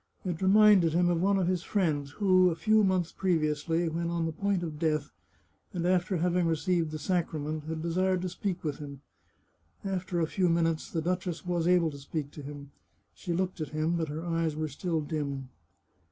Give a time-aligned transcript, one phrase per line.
[0.25, 4.25] It reminded him of one of his friends who, a few months previously, when on
[4.25, 5.11] the point of death,
[5.75, 9.01] and after having received the sacrament, had de sired to speak with him.
[9.85, 12.71] After a few minutes, the duchess was able to speak to him.
[13.13, 15.49] She looked at him, but her eyes were still dim.